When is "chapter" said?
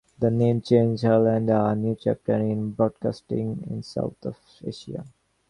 1.93-2.33